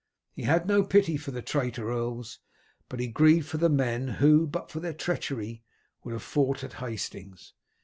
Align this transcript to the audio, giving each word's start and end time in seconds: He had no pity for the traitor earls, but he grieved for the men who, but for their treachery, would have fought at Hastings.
He 0.33 0.41
had 0.45 0.65
no 0.65 0.81
pity 0.81 1.15
for 1.15 1.29
the 1.29 1.43
traitor 1.43 1.91
earls, 1.91 2.39
but 2.89 2.99
he 2.99 3.05
grieved 3.05 3.47
for 3.47 3.57
the 3.59 3.69
men 3.69 4.07
who, 4.17 4.47
but 4.47 4.71
for 4.71 4.79
their 4.79 4.95
treachery, 4.95 5.61
would 6.03 6.13
have 6.13 6.23
fought 6.23 6.63
at 6.63 6.73
Hastings. 6.81 7.53